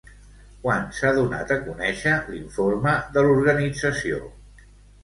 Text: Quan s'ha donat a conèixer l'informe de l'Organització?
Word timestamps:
Quan 0.63 0.87
s'ha 0.99 1.11
donat 1.17 1.53
a 1.57 1.59
conèixer 1.67 2.17
l'informe 2.33 2.95
de 3.19 3.29
l'Organització? 3.29 4.27